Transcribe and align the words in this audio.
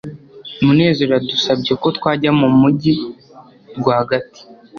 munezero 0.65 1.11
yadusabye 1.17 1.73
ko 1.81 1.87
twajya 1.97 2.31
mu 2.39 2.47
mujyi 2.59 2.93
rwagati 3.77 4.41